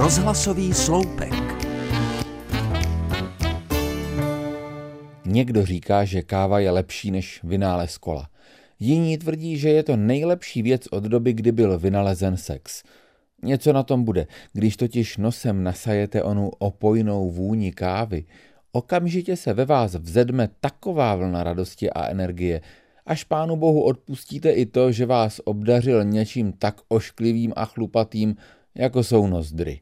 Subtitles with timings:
[0.00, 1.32] Rozhlasový sloupek.
[5.26, 8.28] Někdo říká, že káva je lepší než vynález kola.
[8.78, 12.82] Jiní tvrdí, že je to nejlepší věc od doby, kdy byl vynalezen sex.
[13.42, 18.24] Něco na tom bude, když totiž nosem nasajete onu opojnou vůni kávy,
[18.72, 22.60] okamžitě se ve vás vzedme taková vlna radosti a energie,
[23.06, 28.36] až pánu bohu odpustíte i to, že vás obdařil něčím tak ošklivým a chlupatým,
[28.74, 29.80] jako jsou nozdry.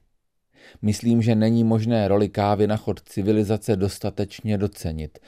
[0.83, 5.19] Myslím, že není možné roli kávy na chod civilizace dostatečně docenit.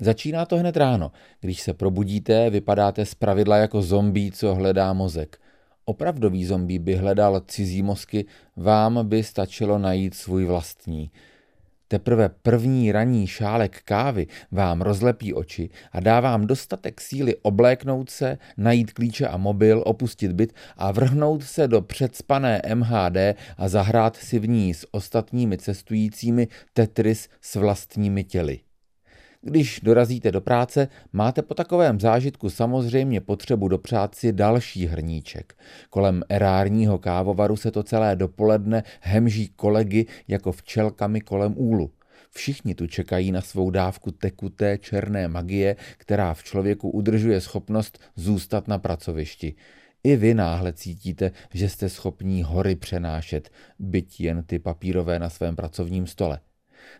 [0.00, 1.12] Začíná to hned ráno.
[1.40, 5.38] Když se probudíte, vypadáte z pravidla jako zombí, co hledá mozek.
[5.84, 8.26] Opravdový zombí by hledal cizí mozky,
[8.56, 11.10] vám by stačilo najít svůj vlastní.
[11.92, 18.38] Teprve první raní šálek kávy vám rozlepí oči a dá vám dostatek síly obléknout se,
[18.56, 23.16] najít klíče a mobil, opustit byt a vrhnout se do předspané MHD
[23.56, 28.60] a zahrát si v ní s ostatními cestujícími Tetris s vlastními těly.
[29.42, 35.54] Když dorazíte do práce, máte po takovém zážitku samozřejmě potřebu dopřát si další hrníček.
[35.90, 41.90] Kolem erárního kávovaru se to celé dopoledne hemží kolegy jako včelkami kolem úlu.
[42.30, 48.68] Všichni tu čekají na svou dávku tekuté černé magie, která v člověku udržuje schopnost zůstat
[48.68, 49.54] na pracovišti.
[50.04, 55.56] I vy náhle cítíte, že jste schopní hory přenášet, byť jen ty papírové na svém
[55.56, 56.40] pracovním stole.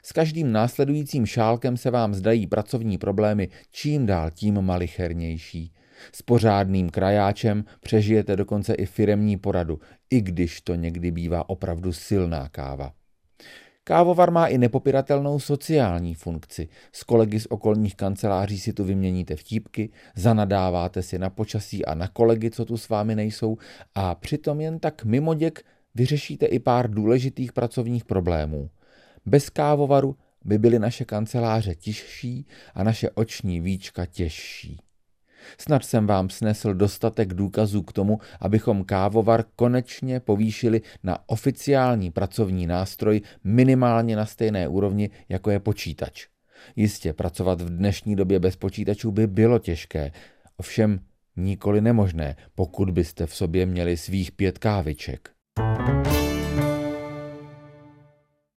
[0.04, 5.72] S každým následujícím šálkem se vám zdají pracovní problémy čím dál tím malichernější.
[6.12, 12.48] S pořádným krajáčem přežijete dokonce i firemní poradu, i když to někdy bývá opravdu silná
[12.48, 12.92] káva.
[13.84, 16.68] Kávovar má i nepopiratelnou sociální funkci.
[16.92, 22.08] S kolegy z okolních kanceláří si tu vyměníte vtípky, zanadáváte si na počasí a na
[22.08, 23.56] kolegy, co tu s vámi nejsou
[23.94, 28.70] a přitom jen tak mimoděk vyřešíte i pár důležitých pracovních problémů.
[29.26, 34.80] Bez kávovaru by byly naše kanceláře tižší a naše oční víčka těžší.
[35.58, 42.66] Snad jsem vám snesl dostatek důkazů k tomu, abychom kávovar konečně povýšili na oficiální pracovní
[42.66, 46.26] nástroj minimálně na stejné úrovni, jako je počítač.
[46.76, 50.12] Jistě pracovat v dnešní době bez počítačů by bylo těžké,
[50.56, 51.00] ovšem
[51.36, 55.30] nikoli nemožné, pokud byste v sobě měli svých pět káviček.